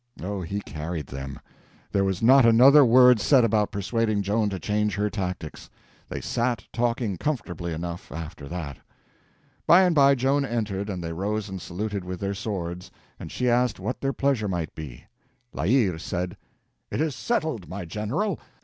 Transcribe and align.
Oh, 0.23 0.41
he 0.41 0.61
carried 0.61 1.05
them. 1.05 1.39
There 1.91 2.03
was 2.03 2.23
not 2.23 2.43
another 2.43 2.83
word 2.83 3.19
said 3.19 3.43
about 3.43 3.69
persuading 3.71 4.23
Joan 4.23 4.49
to 4.49 4.57
change 4.57 4.95
her 4.95 5.11
tactics. 5.11 5.69
They 6.09 6.21
sat 6.21 6.65
talking 6.73 7.17
comfortably 7.17 7.71
enough 7.71 8.11
after 8.11 8.47
that. 8.47 8.77
By 9.67 9.83
and 9.83 9.93
by 9.93 10.15
Joan 10.15 10.43
entered, 10.43 10.89
and 10.89 11.03
they 11.03 11.13
rose 11.13 11.49
and 11.49 11.61
saluted 11.61 12.03
with 12.03 12.19
their 12.19 12.33
swords, 12.33 12.89
and 13.19 13.31
she 13.31 13.47
asked 13.47 13.79
what 13.79 14.01
their 14.01 14.11
pleasure 14.11 14.47
might 14.47 14.73
be. 14.73 15.03
La 15.53 15.65
Hire 15.67 15.99
said: 15.99 16.35
"It 16.89 16.99
is 16.99 17.13
settled, 17.13 17.69
my 17.69 17.85
General. 17.85 18.39